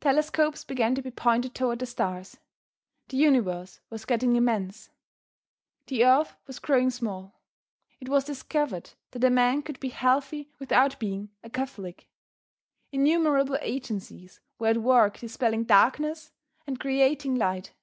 [0.00, 2.38] Telescopes began to be pointed toward the stars.
[3.08, 4.88] The Universe was getting immense.
[5.88, 7.38] The Earth was growing small.
[8.00, 12.08] It was discovered that a man could be healthy without being a Catholic.
[12.90, 16.32] Innumerable agencies were at work dispelling darkness
[16.66, 17.74] and creating light.